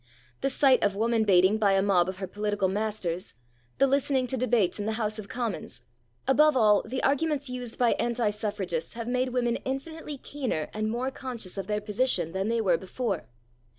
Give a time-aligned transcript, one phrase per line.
[0.39, 3.35] The sight of woman baiting by a mob of her political masters;
[3.77, 5.81] the listening to debates in the House of Commons;
[6.27, 11.11] above all, the arguments used by anti suffragists have made women infinitely keener and more
[11.11, 13.27] conscious of their position than they were before.